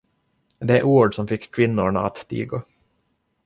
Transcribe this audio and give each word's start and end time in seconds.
Det 0.59 0.83
ord 0.83 1.15
som 1.15 1.27
fick 1.27 1.51
kvinnorna 1.55 1.99
att 1.99 2.15
tiga. 2.27 2.63